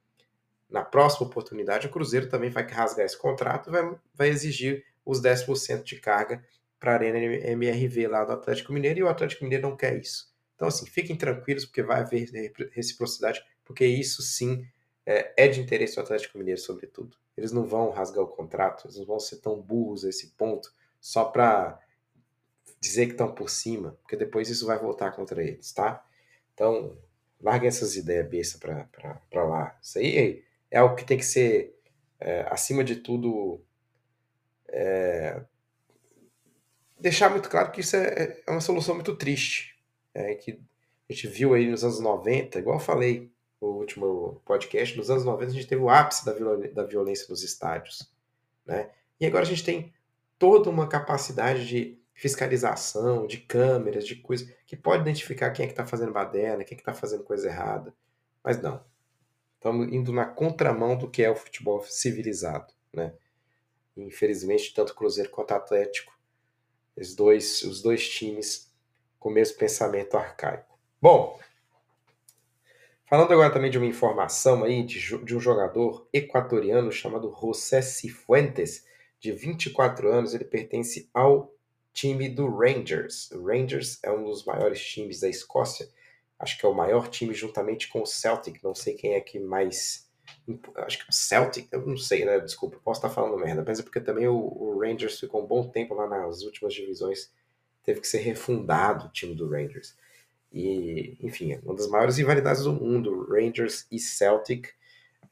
na 0.69 0.83
próxima 0.83 1.27
oportunidade, 1.27 1.87
o 1.87 1.91
Cruzeiro 1.91 2.29
também 2.29 2.51
vai 2.51 2.67
rasgar 2.67 3.05
esse 3.05 3.17
contrato 3.17 3.69
e 3.69 3.73
vai, 3.73 3.99
vai 4.15 4.29
exigir 4.29 4.85
os 5.05 5.21
10% 5.21 5.83
de 5.83 6.01
carga 6.01 6.45
para 6.81 6.93
a 6.93 6.95
Arena 6.95 7.19
MRV 7.19 8.09
lá 8.09 8.25
do 8.25 8.33
Atlético 8.33 8.73
Mineiro 8.73 9.01
e 9.01 9.03
o 9.03 9.09
Atlético 9.09 9.45
Mineiro 9.45 9.69
não 9.69 9.77
quer 9.77 9.97
isso. 9.97 10.33
Então, 10.55 10.69
assim, 10.69 10.87
fiquem 10.87 11.17
tranquilos, 11.17 11.65
porque 11.65 11.83
vai 11.83 12.01
haver 12.01 12.31
reciprocidade, 12.73 13.43
porque 13.65 13.85
isso 13.85 14.23
sim 14.23 14.67
é, 15.05 15.45
é 15.45 15.49
de 15.49 15.61
interesse 15.61 15.97
do 15.97 16.01
Atlético 16.01 16.39
Mineiro, 16.39 16.61
sobretudo. 16.61 17.17
Eles 17.37 17.53
não 17.53 17.67
vão 17.67 17.91
rasgar 17.91 18.25
o 18.25 18.29
contrato, 18.29 18.87
eles 18.87 18.97
não 18.97 19.05
vão 19.05 19.21
ser 19.21 19.39
tão 19.39 19.61
burros 19.61 20.05
a 20.05 20.09
esse 20.09 20.31
ponto 20.31 20.73
só 21.01 21.25
para 21.25 21.79
dizer 22.81 23.07
que 23.07 23.13
estão 23.13 23.35
por 23.35 23.51
cima, 23.51 23.99
porque 24.03 24.17
depois 24.17 24.49
isso 24.49 24.67
vai 24.67 24.79
voltar 24.79 25.13
contra 25.13 25.43
eles, 25.43 25.73
tá? 25.73 26.05
Então, 26.53 26.97
larguem 27.45 27.69
essas 27.69 27.95
ideias 27.95 28.27
besta 28.27 28.59
para 28.59 29.45
lá. 29.45 29.79
Isso 29.83 29.99
aí 29.99 30.43
é 30.71 30.79
algo 30.79 30.97
que 30.97 31.05
tem 31.05 31.19
que 31.19 31.27
ser, 31.27 31.79
é, 32.19 32.47
acima 32.51 32.83
de 32.83 32.97
tudo, 32.97 33.63
é, 34.67 35.43
deixar 36.99 37.29
muito 37.29 37.51
claro 37.51 37.71
que 37.71 37.83
isso 37.83 37.97
é, 37.97 38.43
é 38.47 38.51
uma 38.51 38.63
solução 38.63 38.95
muito 38.95 39.15
triste, 39.15 39.79
é, 40.15 40.35
que 40.35 40.59
a 41.09 41.13
gente 41.13 41.29
viu 41.29 41.53
aí 41.53 41.71
nos 41.71 41.85
anos 41.85 42.01
90, 42.01 42.59
igual 42.59 42.77
eu 42.77 42.81
falei 42.81 43.31
no 43.61 43.69
último 43.69 44.41
podcast, 44.47 44.97
nos 44.97 45.11
anos 45.11 45.25
90 45.27 45.51
a 45.51 45.55
gente 45.55 45.67
teve 45.67 45.83
o 45.83 45.91
ápice 45.91 46.25
da, 46.25 46.33
viol 46.33 46.57
da 46.73 46.85
violência 46.85 47.27
nos 47.29 47.43
estádios, 47.43 48.11
né? 48.65 48.91
E 49.21 49.27
agora 49.27 49.43
a 49.43 49.47
gente 49.47 49.63
tem 49.63 49.93
toda 50.39 50.71
uma 50.71 50.89
capacidade 50.89 51.69
de 51.69 52.03
fiscalização, 52.15 53.27
de 53.27 53.39
câmeras, 53.39 54.07
de 54.07 54.17
coisas, 54.17 54.49
que 54.67 54.77
pode 54.77 55.03
identificar 55.03 55.51
quem 55.51 55.65
é 55.65 55.67
que 55.67 55.73
está 55.73 55.85
fazendo 55.85 56.13
baderna, 56.13 56.65
quem 56.65 56.75
é 56.75 56.77
que 56.77 56.83
está 56.83 56.95
fazendo 56.95 57.25
coisa 57.25 57.49
errada. 57.49 57.95
Mas 58.43 58.61
não. 58.63 58.85
Estamos 59.57 59.93
indo 59.93 60.13
na 60.13 60.25
contramão 60.25 60.97
do 60.97 61.11
que 61.11 61.23
é 61.23 61.31
o 61.31 61.37
futebol 61.37 61.83
civilizado, 61.85 62.73
né? 62.93 63.15
Infelizmente, 63.97 64.75
tanto 64.75 64.95
Cruzeiro 64.95 65.31
quanto 65.31 65.53
Atlético 65.53 66.15
os 66.97 67.15
dois, 67.15 67.63
os 67.63 67.83
dois 67.83 68.09
times 68.09 68.73
com 69.19 69.29
o 69.29 69.33
mesmo 69.33 69.59
pensamento 69.59 70.17
arcaico. 70.17 70.79
Bom, 71.01 71.39
falando 73.07 73.33
agora 73.33 73.53
também 73.53 73.71
de 73.71 73.79
uma 73.79 73.87
informação 73.87 74.65
aí 74.65 74.83
de, 74.85 74.99
de 75.25 75.37
um 75.37 75.41
jogador 75.41 76.09
equatoriano 76.13 76.93
chamado 76.93 77.35
José 77.41 77.83
Cifuentes, 77.83 78.87
de 79.19 79.33
24 79.33 80.13
anos, 80.13 80.35
ele 80.35 80.45
pertence 80.45 81.09
ao 81.15 81.54
time 81.95 82.29
do 82.29 82.47
Rangers. 82.49 83.31
O 83.31 83.47
Rangers 83.47 83.99
é 84.03 84.11
um 84.11 84.25
dos 84.25 84.45
maiores 84.45 84.85
times 84.85 85.21
da 85.21 85.29
Escócia, 85.29 85.89
acho 86.39 86.59
que 86.59 86.67
é 86.67 86.69
o 86.69 86.75
maior 86.75 87.09
time 87.09 87.33
juntamente 87.33 87.89
com 87.89 88.03
o 88.03 88.07
Celtic, 88.07 88.63
não 88.63 88.75
sei 88.75 88.95
quem 88.95 89.15
é 89.15 89.21
que 89.21 89.39
mais 89.39 90.05
acho 90.77 90.99
que 90.99 91.11
o 91.11 91.13
Celtic, 91.13 91.69
eu 91.73 91.87
não 91.87 91.97
sei, 91.97 92.25
né? 92.25 92.39
Desculpa, 92.41 92.79
posso 92.83 92.99
estar 92.99 93.11
falando 93.11 93.39
merda, 93.39 93.65
mas 93.67 93.79
é 93.79 93.83
porque 93.83 94.01
também 94.01 94.27
o, 94.27 94.35
o, 94.35 94.79
Rangers 94.79 95.19
ficou 95.19 95.43
um 95.43 95.47
bom 95.47 95.69
tempo 95.69 95.95
lá 95.95 96.07
nas 96.07 96.43
últimas 96.43 96.75
divisões, 96.75 97.31
teve 97.83 98.01
que 98.01 98.09
ser 98.09 98.19
refundado 98.19 99.07
o 99.07 99.11
time 99.11 99.35
do 99.35 99.49
Rangers. 99.49 99.97
E, 100.53 101.17
enfim, 101.21 101.59
uma 101.63 101.75
das 101.75 101.89
maiores 101.89 102.17
rivalidades 102.17 102.63
do 102.63 102.73
mundo, 102.73 103.27
Rangers 103.29 103.87
e 103.91 103.99
Celtic. 103.99 104.69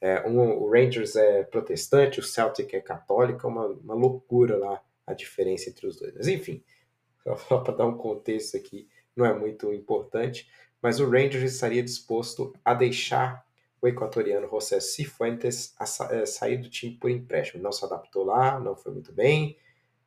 É, 0.01 0.27
um, 0.27 0.57
o 0.61 0.69
Rangers 0.69 1.15
é 1.15 1.43
protestante, 1.43 2.19
o 2.19 2.23
Celtic 2.23 2.73
é 2.73 2.81
católico, 2.81 3.47
é 3.47 3.49
uma, 3.49 3.67
uma 3.67 3.93
loucura 3.93 4.57
lá 4.57 4.81
a 5.05 5.13
diferença 5.13 5.69
entre 5.69 5.87
os 5.87 5.97
dois. 5.97 6.13
Mas 6.13 6.27
enfim, 6.27 6.63
só 7.47 7.59
para 7.59 7.75
dar 7.75 7.85
um 7.85 7.97
contexto 7.97 8.57
aqui, 8.57 8.87
não 9.15 9.25
é 9.25 9.33
muito 9.33 9.71
importante, 9.73 10.49
mas 10.81 10.99
o 10.99 11.09
Rangers 11.09 11.53
estaria 11.53 11.83
disposto 11.83 12.53
a 12.63 12.73
deixar 12.73 13.45
o 13.81 13.87
equatoriano 13.87 14.47
José 14.47 14.79
Cifuentes 14.79 15.75
sa 15.85 16.13
é, 16.13 16.25
sair 16.25 16.57
do 16.57 16.69
time 16.69 16.95
por 16.95 17.09
empréstimo. 17.09 17.61
Não 17.61 17.71
se 17.71 17.83
adaptou 17.83 18.23
lá, 18.23 18.59
não 18.59 18.75
foi 18.75 18.93
muito 18.93 19.11
bem, 19.11 19.57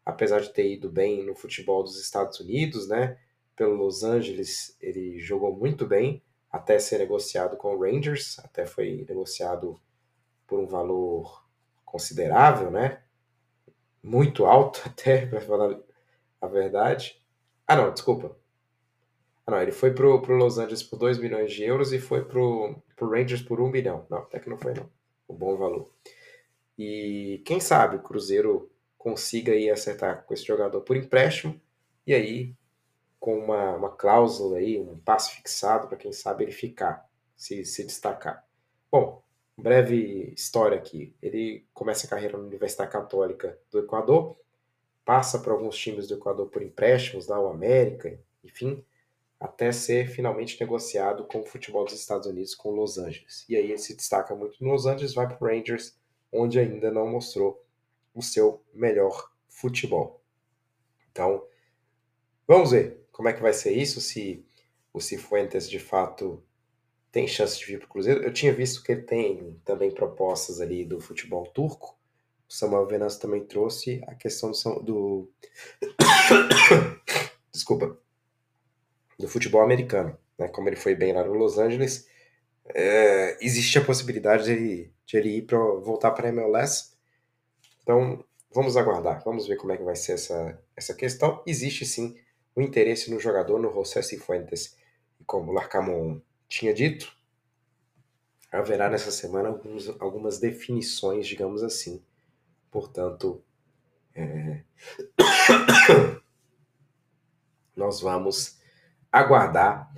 apesar 0.05 0.41
de 0.41 0.53
ter 0.53 0.73
ido 0.73 0.91
bem 0.91 1.25
no 1.25 1.35
futebol 1.35 1.83
dos 1.83 2.01
Estados 2.01 2.41
Unidos, 2.41 2.89
né? 2.89 3.19
Pelo 3.55 3.75
Los 3.75 4.03
Angeles, 4.03 4.77
ele 4.81 5.19
jogou 5.19 5.55
muito 5.55 5.87
bem 5.87 6.23
até 6.51 6.79
ser 6.79 6.99
negociado 6.99 7.57
com 7.57 7.75
o 7.75 7.81
Rangers, 7.81 8.39
até 8.39 8.65
foi 8.65 9.05
negociado 9.09 9.79
por 10.47 10.59
um 10.59 10.67
valor 10.67 11.45
considerável, 11.85 12.71
né? 12.71 13.03
Muito 14.07 14.47
alto 14.47 14.83
até, 14.87 15.27
para 15.27 15.41
falar 15.41 15.77
a 16.41 16.47
verdade. 16.47 17.21
Ah, 17.67 17.75
não, 17.75 17.93
desculpa. 17.93 18.37
Ah, 19.45 19.51
não, 19.51 19.63
ele 19.63 19.73
foi 19.73 19.93
pro, 19.93 20.23
pro 20.23 20.37
Los 20.37 20.59
Angeles 20.59 20.83
por 20.85 20.97
2 20.97 21.19
milhões 21.19 21.53
de 21.53 21.65
euros 21.65 21.93
e 21.93 21.99
foi 21.99 22.25
pro, 22.25 22.77
pro 22.95 23.11
Rangers 23.11 23.43
por 23.43 23.61
1 23.61 23.65
um 23.65 23.69
milhão. 23.69 24.07
Não, 24.09 24.19
até 24.19 24.39
que 24.39 24.49
não 24.49 24.57
foi 24.57 24.75
não. 24.75 24.89
O 25.27 25.35
um 25.35 25.37
bom 25.37 25.57
valor. 25.57 25.91
E 26.79 27.43
quem 27.45 27.59
sabe 27.59 27.97
o 27.97 28.03
Cruzeiro 28.03 28.71
consiga 28.97 29.53
aí 29.53 29.69
acertar 29.69 30.25
com 30.25 30.33
esse 30.33 30.45
jogador 30.45 30.81
por 30.83 30.97
empréstimo 30.97 31.61
e 32.07 32.15
aí 32.15 32.55
com 33.19 33.37
uma, 33.37 33.75
uma 33.75 33.91
cláusula 33.91 34.59
aí, 34.59 34.79
um 34.79 34.99
passe 34.99 35.33
fixado 35.33 35.89
para 35.89 35.97
quem 35.97 36.13
sabe 36.13 36.45
ele 36.45 36.53
ficar, 36.53 37.09
se, 37.37 37.65
se 37.65 37.85
destacar. 37.85 38.47
Bom, 38.91 39.21
breve 39.57 40.33
história 40.37 40.77
aqui. 40.77 41.15
Ele 41.23 41.67
começa 41.73 42.07
a 42.07 42.11
carreira 42.11 42.37
na 42.37 42.45
Universidade 42.45 42.91
Católica 42.91 43.59
do 43.71 43.79
Equador, 43.79 44.37
passa 45.05 45.39
por 45.39 45.53
alguns 45.53 45.77
times 45.77 46.07
do 46.07 46.15
Equador 46.15 46.49
por 46.49 46.63
empréstimos, 46.63 47.29
o 47.29 47.49
América, 47.49 48.19
enfim, 48.45 48.85
até 49.39 49.71
ser 49.73 50.09
finalmente 50.09 50.61
negociado 50.61 51.25
com 51.25 51.41
o 51.41 51.47
futebol 51.47 51.85
dos 51.85 51.95
Estados 51.95 52.27
Unidos, 52.27 52.55
com 52.55 52.71
Los 52.71 52.99
Angeles. 52.99 53.45
E 53.49 53.57
aí 53.57 53.71
ele 53.71 53.79
se 53.79 53.95
destaca 53.95 54.35
muito 54.35 54.63
no 54.63 54.73
Los 54.73 54.87
Angeles, 54.87 55.15
vai 55.15 55.29
para 55.29 55.43
o 55.43 55.49
Rangers, 55.49 55.97
onde 56.33 56.59
ainda 56.59 56.91
não 56.91 57.07
mostrou 57.07 57.65
o 58.15 58.23
seu 58.23 58.63
melhor 58.75 59.31
futebol. 59.49 60.21
Então, 61.11 61.47
vamos 62.47 62.73
ver 62.73 63.07
como 63.13 63.29
é 63.29 63.33
que 63.33 63.43
vai 63.43 63.53
ser 63.53 63.73
isso, 63.73 64.01
se 64.01 64.45
o 64.93 65.01
Cifuentes 65.01 65.69
de 65.69 65.79
fato 65.79 66.43
tem 67.17 67.27
chance 67.27 67.59
de 67.59 67.65
vir 67.65 67.79
para 67.79 67.87
o 67.87 67.89
Cruzeiro. 67.89 68.23
Eu 68.23 68.31
tinha 68.31 68.53
visto 68.53 68.83
que 68.83 68.93
ele 68.93 69.01
tem 69.01 69.59
também 69.65 69.91
propostas 69.91 70.61
ali 70.61 70.85
do 70.85 71.01
futebol 71.01 71.47
turco. 71.47 71.99
O 72.47 72.53
Samuel 72.53 72.87
Venâncio 72.87 73.19
também 73.19 73.43
trouxe 73.43 74.03
a 74.07 74.15
questão 74.15 74.53
do, 74.83 74.83
do... 74.83 75.33
desculpa 77.51 77.99
do 79.19 79.27
futebol 79.27 79.63
americano, 79.63 80.15
né? 80.37 80.47
Como 80.49 80.69
ele 80.69 80.77
foi 80.77 80.95
bem 80.95 81.15
lá 81.15 81.25
no 81.25 81.33
Los 81.33 81.57
Angeles, 81.57 82.07
é, 82.67 83.43
existe 83.43 83.79
a 83.79 83.85
possibilidade 83.85 84.45
de 84.45 84.53
ele, 84.53 84.93
de 85.07 85.17
ele 85.17 85.39
ir 85.39 85.47
para 85.47 85.57
voltar 85.59 86.11
para 86.11 86.27
a 86.27 86.29
MLS. 86.29 86.93
Então, 87.83 88.23
vamos 88.53 88.77
aguardar, 88.77 89.25
vamos 89.25 89.49
ver 89.49 89.57
como 89.57 89.73
é 89.73 89.79
que 89.79 89.83
vai 89.83 89.97
ser 89.97 90.13
essa, 90.13 90.63
essa 90.77 90.93
questão. 90.93 91.43
Existe 91.47 91.87
sim 91.87 92.15
o 92.55 92.61
interesse 92.61 93.11
no 93.11 93.19
jogador, 93.19 93.59
no 93.59 93.73
José 93.73 94.03
Cifuentes. 94.03 94.77
Como 95.25 95.51
Larcamon 95.51 96.21
tinha 96.49 96.73
dito, 96.73 97.17
haverá 98.51 98.89
nessa 98.89 99.11
semana 99.11 99.49
alguns, 99.49 99.89
algumas 100.01 100.39
definições, 100.39 101.27
digamos 101.27 101.63
assim. 101.63 102.03
Portanto, 102.71 103.43
é... 104.15 104.63
nós 107.77 108.01
vamos 108.01 108.59
aguardar 109.13 109.93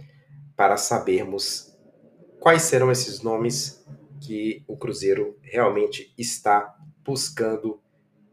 para 0.56 0.76
sabermos 0.76 1.76
quais 2.40 2.62
serão 2.62 2.90
esses 2.90 3.22
nomes 3.22 3.86
que 4.20 4.64
o 4.66 4.76
Cruzeiro 4.76 5.38
realmente 5.42 6.12
está 6.18 6.76
buscando, 7.04 7.80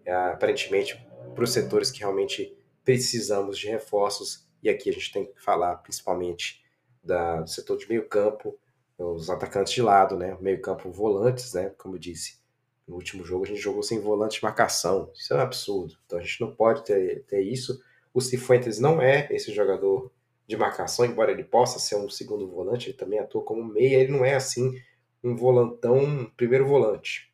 é, 0.04 0.14
aparentemente, 0.14 1.00
para 1.34 1.44
os 1.44 1.54
setores 1.54 1.92
que 1.92 2.00
realmente 2.00 2.58
precisamos 2.84 3.58
de 3.58 3.68
reforços. 3.68 4.48
E 4.62 4.70
aqui 4.70 4.90
a 4.90 4.94
gente 4.94 5.12
tem 5.12 5.26
que 5.26 5.40
falar 5.42 5.76
principalmente 5.78 6.65
da, 7.06 7.42
do 7.42 7.50
setor 7.50 7.78
de 7.78 7.88
meio 7.88 8.08
campo, 8.08 8.58
os 8.98 9.30
atacantes 9.30 9.74
de 9.74 9.82
lado, 9.82 10.18
né? 10.18 10.38
Meio 10.40 10.62
campo 10.62 10.90
volantes, 10.90 11.54
né? 11.54 11.72
Como 11.78 11.96
eu 11.96 12.00
disse, 12.00 12.40
no 12.88 12.96
último 12.96 13.24
jogo 13.24 13.44
a 13.44 13.48
gente 13.48 13.60
jogou 13.60 13.84
sem 13.84 14.00
volante 14.00 14.38
de 14.40 14.44
marcação. 14.44 15.12
Isso 15.14 15.34
é 15.34 15.38
um 15.38 15.42
absurdo. 15.42 15.98
Então 16.06 16.20
a 16.20 16.22
gente 16.22 16.42
não 16.42 16.56
pode 16.56 16.84
ter, 16.84 17.24
ter 17.24 17.42
isso. 17.42 17.82
O 18.14 18.22
Cifuentes 18.22 18.80
não 18.80 19.02
é 19.02 19.28
esse 19.32 19.54
jogador 19.54 20.12
de 20.48 20.56
marcação, 20.56 21.06
embora 21.06 21.32
ele 21.32 21.44
possa 21.44 21.80
ser 21.80 21.96
um 21.96 22.10
segundo 22.10 22.48
volante, 22.48 22.90
ele 22.90 22.98
também 22.98 23.20
atua 23.20 23.44
como 23.44 23.64
meia, 23.64 23.98
ele 23.98 24.12
não 24.12 24.24
é 24.24 24.36
assim 24.36 24.80
um 25.24 25.36
volantão, 25.36 26.32
primeiro 26.38 26.68
volante. 26.68 27.34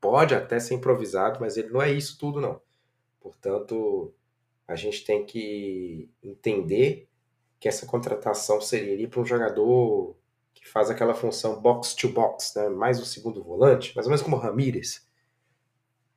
Pode 0.00 0.34
até 0.34 0.60
ser 0.60 0.74
improvisado, 0.74 1.40
mas 1.40 1.56
ele 1.56 1.70
não 1.70 1.80
é 1.80 1.90
isso 1.90 2.18
tudo 2.18 2.40
não. 2.40 2.60
Portanto, 3.20 4.12
a 4.66 4.76
gente 4.76 5.04
tem 5.04 5.24
que 5.24 6.10
entender 6.22 7.07
que 7.60 7.68
essa 7.68 7.86
contratação 7.86 8.60
seria 8.60 9.08
para 9.08 9.20
um 9.20 9.26
jogador 9.26 10.16
que 10.54 10.68
faz 10.68 10.90
aquela 10.90 11.14
função 11.14 11.60
box 11.60 11.94
to 11.94 12.08
box, 12.08 12.52
né? 12.56 12.68
mais 12.68 13.00
o 13.00 13.04
segundo 13.04 13.42
volante, 13.42 13.94
mais 13.94 14.06
ou 14.06 14.10
menos 14.10 14.22
como 14.22 14.36
o 14.36 14.38
Ramírez. 14.38 15.06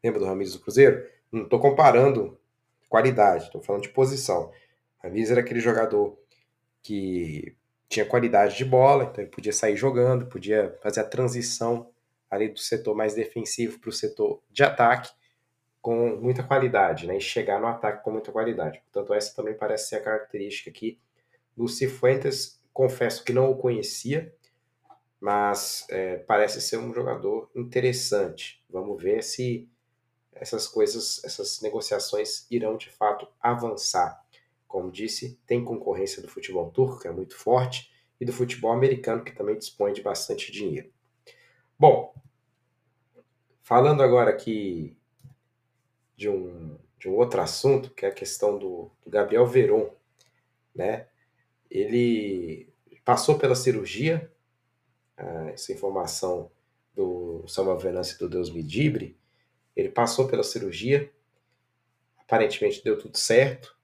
Lembra 0.03 0.19
do 0.19 0.25
Ramírez 0.25 0.53
do 0.53 0.60
Cruzeiro? 0.60 1.07
Não 1.31 1.43
estou 1.43 1.60
comparando 1.60 2.39
qualidade, 2.89 3.45
estou 3.45 3.62
falando 3.62 3.83
de 3.83 3.89
posição. 3.89 4.51
Ramires 5.01 5.31
era 5.31 5.41
aquele 5.41 5.60
jogador 5.60 6.17
que 6.81 7.55
tinha 7.88 8.05
qualidade 8.05 8.57
de 8.57 8.65
bola, 8.65 9.05
então 9.05 9.24
ele 9.24 9.31
podia 9.31 9.53
sair 9.53 9.75
jogando, 9.75 10.25
podia 10.25 10.77
fazer 10.81 11.01
a 11.01 11.05
transição 11.05 11.89
ali 12.29 12.50
do 12.50 12.60
setor 12.60 12.95
mais 12.95 13.13
defensivo 13.13 13.79
para 13.79 13.89
o 13.89 13.93
setor 13.93 14.41
de 14.50 14.63
ataque 14.63 15.12
com 15.81 16.15
muita 16.17 16.43
qualidade, 16.43 17.07
né? 17.07 17.17
E 17.17 17.21
chegar 17.21 17.60
no 17.60 17.67
ataque 17.67 18.03
com 18.03 18.12
muita 18.12 18.31
qualidade. 18.31 18.79
Portanto, 18.81 19.13
essa 19.13 19.36
também 19.36 19.55
parece 19.55 19.89
ser 19.89 19.95
a 19.98 20.03
característica 20.03 20.69
aqui 20.69 21.00
do 21.55 21.67
Cifuentes. 21.67 22.62
Confesso 22.74 23.24
que 23.24 23.34
não 23.34 23.51
o 23.51 23.58
conhecia, 23.58 24.34
mas 25.20 25.86
é, 25.89 26.17
parece 26.17 26.62
ser 26.62 26.77
um 26.77 26.93
jogador 26.93 27.50
interessante. 27.55 28.63
Vamos 28.70 29.01
ver 29.01 29.24
se 29.24 29.70
essas 30.34 30.67
coisas, 30.67 31.24
essas 31.24 31.62
negociações 31.62 32.48
irão 32.50 32.77
de 32.77 32.89
fato 32.89 33.27
avançar. 33.39 34.25
Como 34.67 34.91
disse, 34.91 35.39
tem 35.46 35.63
concorrência 35.63 36.22
do 36.22 36.27
futebol 36.27 36.72
turco, 36.72 37.00
que 37.00 37.08
é 37.08 37.12
muito 37.12 37.36
forte, 37.36 37.91
e 38.20 38.25
do 38.25 38.31
futebol 38.31 38.72
americano, 38.72 39.24
que 39.24 39.36
também 39.36 39.58
dispõe 39.58 39.93
de 39.93 40.01
bastante 40.01 40.51
dinheiro. 40.51 40.91
Bom, 41.77 42.13
falando 43.62 44.01
agora 44.01 44.29
aqui 44.29 44.96
de 46.15 46.29
um, 46.29 46.77
de 46.98 47.10
um 47.10 47.15
outro 47.15 47.41
assunto, 47.41 47.89
que 47.91 48.05
é 48.05 48.10
a 48.10 48.13
questão 48.13 48.58
do, 48.58 48.91
do 49.03 49.10
Gabriel 49.10 49.46
Veron, 49.46 49.91
né? 50.74 51.08
Ele 51.72 52.68
passou 53.06 53.40
pela 53.40 53.56
cirurgia, 53.56 54.30
ah, 55.16 55.51
essa 55.54 55.72
informação 55.72 56.51
do 56.94 57.46
Samuel 57.48 57.80
Venâncio 57.80 58.20
do 58.20 58.28
Deus 58.28 58.51
Medibre, 58.51 59.18
ele 59.74 59.88
passou 59.88 60.28
pela 60.28 60.44
cirurgia, 60.44 61.10
aparentemente 62.18 62.84
deu 62.84 63.00
tudo 63.00 63.18
certo, 63.18 63.78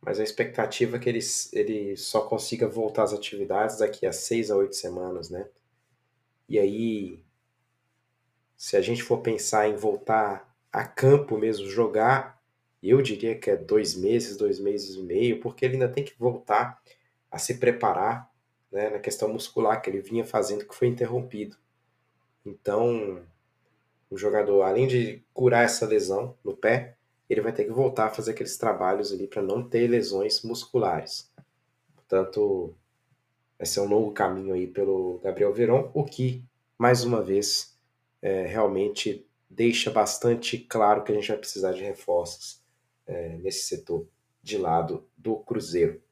mas 0.00 0.20
a 0.20 0.24
expectativa 0.24 0.96
é 0.96 1.00
que 1.00 1.08
ele, 1.08 1.20
ele 1.52 1.96
só 1.96 2.22
consiga 2.22 2.68
voltar 2.68 3.04
às 3.04 3.14
atividades 3.14 3.78
daqui 3.78 4.04
a 4.04 4.12
seis 4.12 4.50
a 4.50 4.56
oito 4.56 4.76
semanas, 4.76 5.30
né? 5.30 5.48
E 6.48 6.58
aí, 6.58 7.24
se 8.56 8.76
a 8.76 8.82
gente 8.82 9.02
for 9.02 9.18
pensar 9.18 9.68
em 9.68 9.76
voltar 9.76 10.54
a 10.70 10.84
campo 10.84 11.38
mesmo, 11.38 11.66
jogar, 11.66 12.42
eu 12.82 13.00
diria 13.00 13.38
que 13.38 13.50
é 13.50 13.56
dois 13.56 13.94
meses, 13.94 14.36
dois 14.36 14.58
meses 14.58 14.96
e 14.96 15.02
meio, 15.02 15.40
porque 15.40 15.64
ele 15.64 15.74
ainda 15.74 15.88
tem 15.88 16.04
que 16.04 16.18
voltar 16.18 16.82
a 17.32 17.38
se 17.38 17.58
preparar 17.58 18.30
né, 18.70 18.90
na 18.90 18.98
questão 18.98 19.32
muscular 19.32 19.80
que 19.80 19.88
ele 19.88 20.00
vinha 20.00 20.24
fazendo, 20.24 20.66
que 20.66 20.74
foi 20.74 20.86
interrompido. 20.86 21.56
Então, 22.44 23.22
o 24.10 24.18
jogador, 24.18 24.62
além 24.62 24.86
de 24.86 25.22
curar 25.32 25.64
essa 25.64 25.86
lesão 25.86 26.36
no 26.44 26.54
pé, 26.54 26.96
ele 27.28 27.40
vai 27.40 27.52
ter 27.52 27.64
que 27.64 27.72
voltar 27.72 28.06
a 28.06 28.10
fazer 28.10 28.32
aqueles 28.32 28.58
trabalhos 28.58 29.10
ali 29.10 29.26
para 29.26 29.40
não 29.40 29.66
ter 29.66 29.88
lesões 29.88 30.42
musculares. 30.42 31.32
Portanto, 31.94 32.74
vai 33.58 33.66
ser 33.66 33.80
um 33.80 33.88
longo 33.88 34.12
caminho 34.12 34.52
aí 34.52 34.66
pelo 34.66 35.18
Gabriel 35.20 35.54
Veron, 35.54 35.90
o 35.94 36.04
que, 36.04 36.44
mais 36.76 37.04
uma 37.04 37.22
vez, 37.22 37.78
é, 38.20 38.44
realmente 38.46 39.26
deixa 39.48 39.90
bastante 39.90 40.58
claro 40.58 41.02
que 41.02 41.12
a 41.12 41.14
gente 41.14 41.28
vai 41.28 41.38
precisar 41.38 41.72
de 41.72 41.82
reforços 41.82 42.62
é, 43.06 43.36
nesse 43.38 43.66
setor 43.66 44.06
de 44.42 44.58
lado 44.58 45.06
do 45.16 45.36
Cruzeiro. 45.36 46.02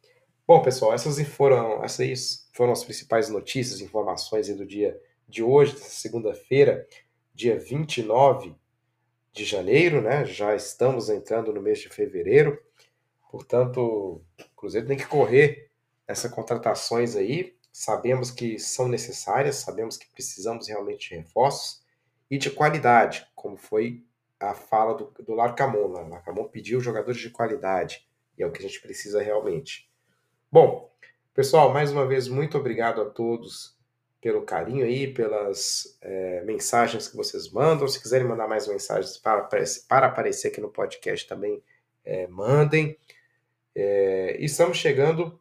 Bom, 0.50 0.60
pessoal, 0.60 0.92
essas 0.92 1.16
foram, 1.28 1.84
essas 1.84 2.48
foram 2.52 2.72
as 2.72 2.82
principais 2.82 3.28
notícias, 3.28 3.80
informações 3.80 4.48
do 4.48 4.66
dia 4.66 5.00
de 5.28 5.44
hoje, 5.44 5.78
segunda-feira, 5.78 6.88
dia 7.32 7.56
29 7.56 8.56
de 9.32 9.44
janeiro, 9.44 10.02
né? 10.02 10.24
Já 10.24 10.56
estamos 10.56 11.08
entrando 11.08 11.52
no 11.52 11.62
mês 11.62 11.78
de 11.78 11.88
fevereiro. 11.88 12.60
Portanto, 13.30 13.78
o 13.80 14.24
Cruzeiro 14.56 14.88
tem 14.88 14.96
que 14.96 15.06
correr 15.06 15.70
essas 16.04 16.32
contratações 16.32 17.14
aí. 17.14 17.56
Sabemos 17.72 18.32
que 18.32 18.58
são 18.58 18.88
necessárias, 18.88 19.54
sabemos 19.54 19.96
que 19.96 20.10
precisamos 20.10 20.66
realmente 20.66 21.10
de 21.10 21.14
reforços 21.14 21.80
e 22.28 22.36
de 22.36 22.50
qualidade, 22.50 23.24
como 23.36 23.56
foi 23.56 24.04
a 24.40 24.52
fala 24.52 24.94
do, 24.94 25.14
do 25.24 25.32
Larcamon. 25.32 25.92
Né? 25.92 26.08
Larcamon 26.08 26.48
pediu 26.48 26.80
jogadores 26.80 27.20
de 27.20 27.30
qualidade 27.30 28.04
e 28.36 28.42
é 28.42 28.46
o 28.48 28.50
que 28.50 28.58
a 28.58 28.66
gente 28.66 28.80
precisa 28.80 29.22
realmente. 29.22 29.88
Bom, 30.52 30.92
pessoal, 31.32 31.72
mais 31.72 31.92
uma 31.92 32.04
vez, 32.04 32.26
muito 32.26 32.58
obrigado 32.58 33.00
a 33.00 33.04
todos 33.08 33.78
pelo 34.20 34.42
carinho 34.42 34.84
aí, 34.84 35.06
pelas 35.06 35.96
é, 36.00 36.42
mensagens 36.42 37.06
que 37.06 37.16
vocês 37.16 37.48
mandam. 37.52 37.86
Se 37.86 38.02
quiserem 38.02 38.26
mandar 38.26 38.48
mais 38.48 38.66
mensagens 38.66 39.16
para, 39.16 39.48
para 39.88 40.06
aparecer 40.08 40.48
aqui 40.48 40.60
no 40.60 40.68
podcast 40.68 41.28
também, 41.28 41.62
é, 42.04 42.26
mandem. 42.26 42.98
É, 43.76 44.38
e 44.40 44.44
estamos 44.44 44.76
chegando 44.76 45.40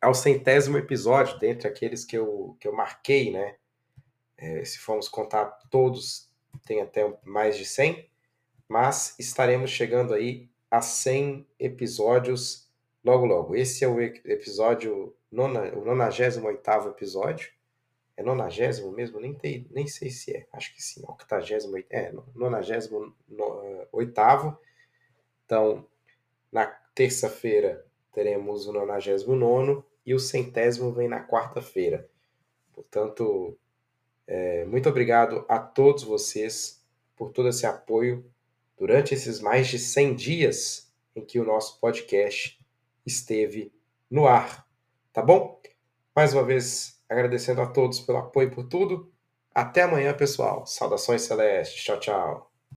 ao 0.00 0.14
centésimo 0.14 0.78
episódio, 0.78 1.36
dentre 1.40 1.66
aqueles 1.66 2.04
que 2.04 2.16
eu, 2.16 2.56
que 2.60 2.68
eu 2.68 2.72
marquei, 2.72 3.32
né? 3.32 3.56
É, 4.36 4.64
se 4.64 4.78
formos 4.78 5.08
contar 5.08 5.46
todos, 5.68 6.30
tem 6.64 6.80
até 6.80 7.12
mais 7.24 7.56
de 7.56 7.64
100, 7.64 8.08
mas 8.68 9.18
estaremos 9.18 9.72
chegando 9.72 10.14
aí 10.14 10.48
a 10.70 10.80
100 10.80 11.44
episódios 11.58 12.67
logo 13.08 13.24
logo. 13.24 13.56
Esse 13.56 13.84
é 13.84 13.88
o 13.88 14.00
episódio, 14.00 15.14
nona, 15.32 15.72
o 15.74 15.84
98 15.84 16.88
episódio. 16.88 17.50
É 18.16 18.22
90 18.22 18.90
mesmo? 18.92 19.20
Nem, 19.20 19.32
tem, 19.32 19.66
nem 19.70 19.86
sei 19.86 20.10
se 20.10 20.36
é. 20.36 20.46
Acho 20.52 20.74
que 20.74 20.82
sim. 20.82 21.02
88. 21.08 21.86
É, 21.88 22.12
98. 22.34 24.58
Então, 25.44 25.86
na 26.52 26.66
terça-feira 26.94 27.86
teremos 28.12 28.66
o 28.66 28.72
99 28.72 29.82
e 30.04 30.14
o 30.14 30.18
centésimo 30.18 30.92
vem 30.92 31.08
na 31.08 31.24
quarta-feira. 31.24 32.08
Portanto, 32.74 33.56
é, 34.26 34.64
muito 34.64 34.88
obrigado 34.88 35.44
a 35.48 35.58
todos 35.58 36.02
vocês 36.02 36.84
por 37.16 37.30
todo 37.30 37.48
esse 37.48 37.66
apoio 37.66 38.24
durante 38.76 39.14
esses 39.14 39.40
mais 39.40 39.68
de 39.68 39.78
100 39.78 40.14
dias 40.14 40.92
em 41.14 41.24
que 41.24 41.40
o 41.40 41.44
nosso 41.44 41.80
podcast 41.80 42.57
esteve 43.08 43.72
no 44.10 44.26
ar. 44.26 44.66
Tá 45.12 45.22
bom? 45.22 45.60
Mais 46.14 46.32
uma 46.32 46.44
vez, 46.44 47.02
agradecendo 47.08 47.60
a 47.60 47.66
todos 47.66 48.00
pelo 48.00 48.18
apoio 48.18 48.50
por 48.50 48.68
tudo. 48.68 49.12
Até 49.54 49.82
amanhã, 49.82 50.14
pessoal. 50.14 50.66
Saudações 50.66 51.22
celestes. 51.22 51.82
Tchau, 51.82 51.98
tchau. 51.98 52.47